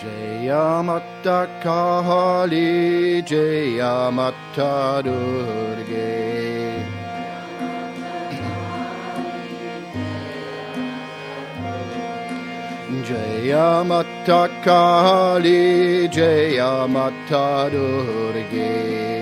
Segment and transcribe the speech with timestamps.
[0.00, 6.80] Jaya Mata Kali Jaya Mata Durge.
[13.04, 19.19] Jaya Mata Kali Jaya Mata Durge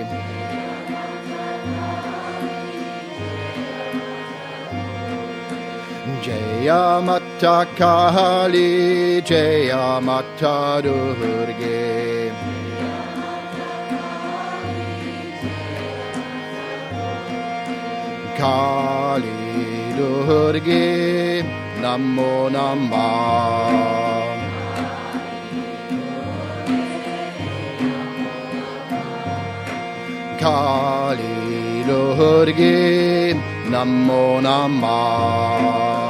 [6.29, 12.29] Jaya Mata Kali Jaya Mata Durge
[18.37, 19.41] Kali
[19.97, 21.41] Durge
[21.81, 24.37] Namo Namah
[30.37, 33.33] Kali Durge
[33.73, 36.08] Namo Namah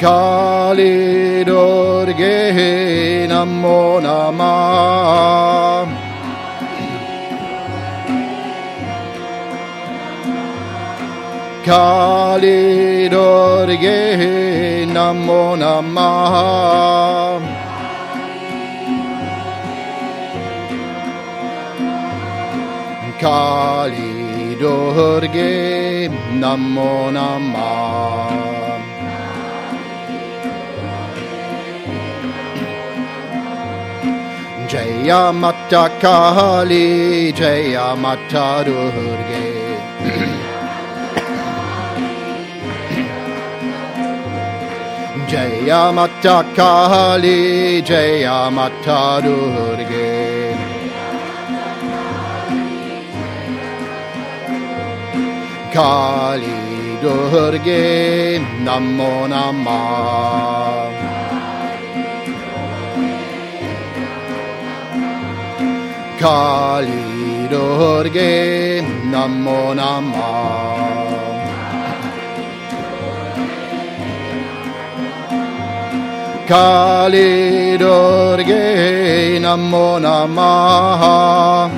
[0.00, 5.84] Kali Durge Namo Namah.
[11.62, 17.40] Kali Durge Namo Namah.
[23.20, 26.08] Kali Durge
[26.40, 28.49] Namo Namah
[34.70, 39.46] Jaya Mata Kali Jaya Mata Durge
[45.28, 50.54] Jaya Mata Kali Jaya Mata Durge
[55.74, 56.60] Kali
[57.02, 60.79] Durge Namo Namah
[66.20, 71.08] Kali Durge Namo Namah
[76.46, 81.70] Kali Durge Namo Namah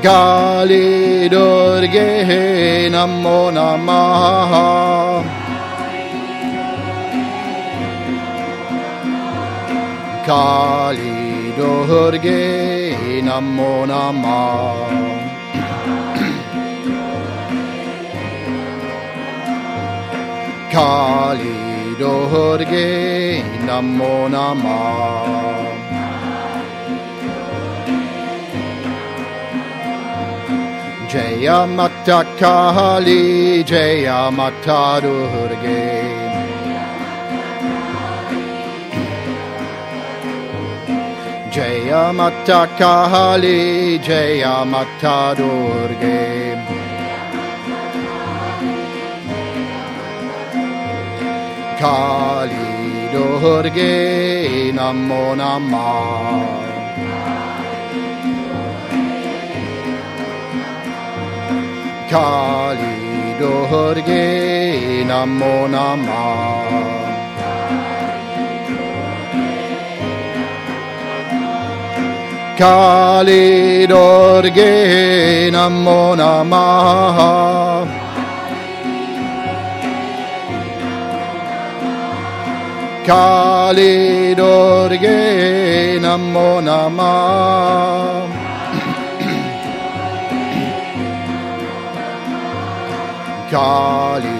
[0.00, 5.05] Kali Durge Namo Namah
[10.26, 14.90] Kali Durge Namo Namah.
[20.72, 25.62] Kali Durge Namo Namah.
[31.08, 36.25] Jaya Mata Kali Jaya Mata Durge
[41.56, 46.52] Jaya Mata Kali Jaya Mata Durge
[51.80, 56.44] Kali Durge Namo Namah.
[62.10, 62.96] Kali
[63.40, 67.05] Durge Namo Namah
[72.56, 77.84] Kali Durge Namo Namah
[83.04, 88.24] Kali Durge Namo Namah
[93.50, 94.36] Kali